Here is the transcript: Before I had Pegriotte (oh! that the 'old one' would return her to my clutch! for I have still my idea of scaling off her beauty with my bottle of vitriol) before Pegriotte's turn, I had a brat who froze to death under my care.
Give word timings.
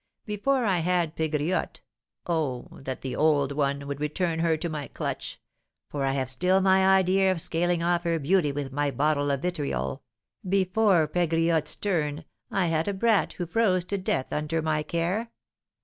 Before 0.25 0.65
I 0.65 0.79
had 0.79 1.15
Pegriotte 1.15 1.81
(oh! 2.25 2.69
that 2.71 3.01
the 3.03 3.15
'old 3.15 3.51
one' 3.51 3.85
would 3.85 3.99
return 3.99 4.39
her 4.39 4.57
to 4.57 4.67
my 4.67 4.87
clutch! 4.87 5.39
for 5.91 6.05
I 6.05 6.13
have 6.13 6.27
still 6.27 6.59
my 6.59 6.97
idea 6.97 7.31
of 7.31 7.39
scaling 7.39 7.83
off 7.83 8.01
her 8.01 8.17
beauty 8.17 8.51
with 8.51 8.71
my 8.71 8.89
bottle 8.89 9.29
of 9.29 9.43
vitriol) 9.43 10.01
before 10.49 11.07
Pegriotte's 11.07 11.75
turn, 11.75 12.25
I 12.49 12.65
had 12.65 12.87
a 12.87 12.95
brat 12.95 13.33
who 13.33 13.45
froze 13.45 13.85
to 13.85 13.99
death 13.99 14.33
under 14.33 14.59
my 14.59 14.81
care. 14.81 15.29